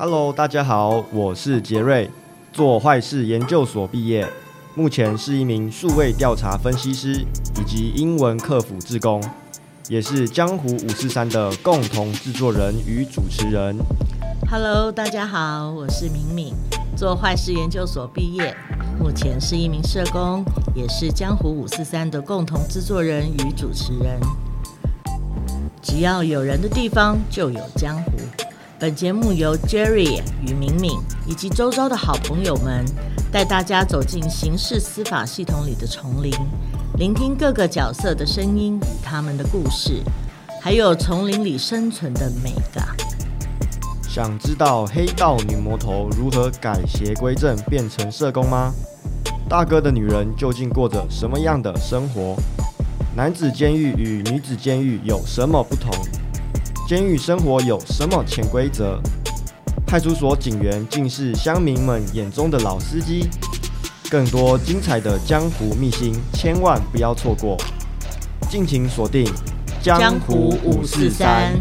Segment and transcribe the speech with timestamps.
[0.00, 2.08] Hello，大家好，我是杰瑞，
[2.52, 4.24] 做坏事研究所毕业，
[4.76, 7.26] 目前是一名数位调查分析师
[7.60, 9.20] 以及英文客服志工，
[9.88, 13.76] 也是江湖五四三的共同制作人与主持人。
[14.48, 16.54] Hello，大家好，我是敏敏，
[16.96, 18.56] 做坏事研究所毕业，
[19.00, 20.44] 目前是一名社工，
[20.76, 24.20] 也是江湖五四三的共同制作人与主持人。
[25.82, 28.12] 只要有人的地方就有江湖。
[28.80, 30.92] 本节目由 Jerry 与敏敏
[31.26, 32.84] 以及周遭的好朋友们
[33.32, 36.32] 带大家走进刑事司法系统里的丛林，
[36.96, 40.00] 聆听各个角色的声音与他们的故事，
[40.60, 42.86] 还有丛林里生存的美感。
[44.08, 48.72] 想知道黑道女魔头如何改邪归正变成社工吗？
[49.48, 52.36] 大哥的女人究竟过着什么样的生活？
[53.16, 55.90] 男子监狱与女子监狱有什么不同？
[56.88, 58.98] 监狱生活有什么潜规则？
[59.86, 63.28] 派出所警员竟是乡民们眼中的老司机。
[64.08, 67.58] 更多精彩的江湖秘辛，千万不要错过。
[68.48, 69.30] 敬请锁定
[69.82, 71.52] 江湖五四三。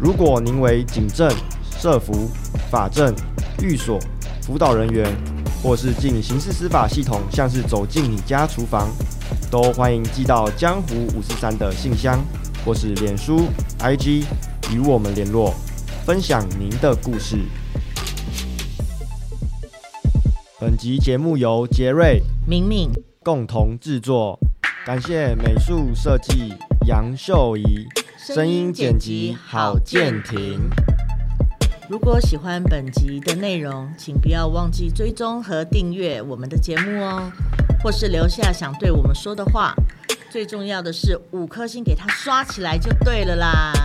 [0.00, 1.30] 如果您为警政、
[1.78, 2.30] 社福、
[2.70, 3.14] 法政、
[3.62, 3.98] 寓所、
[4.40, 5.14] 辅导人员，
[5.62, 8.88] 或是进刑事司法系统，像是走进你家厨房，
[9.50, 12.18] 都欢迎寄到江湖五四三的信箱，
[12.64, 13.48] 或是脸书、
[13.80, 14.24] IG
[14.72, 15.52] 与我们联络，
[16.04, 17.38] 分享您的故事。
[20.60, 22.90] 本集节目由杰瑞、敏敏
[23.24, 24.38] 共同制作，
[24.86, 26.54] 感谢美术设计
[26.86, 27.86] 杨秀仪。
[28.16, 30.60] 声音剪辑郝建廷。
[31.88, 37.32] 如果喜欢本集的内容，请不要忘记追踪和订阅我们的节目哦，
[37.82, 39.74] 或是留下想对我们说的话。
[40.32, 43.81] 最重要的是五颗星给他刷起来就对了啦。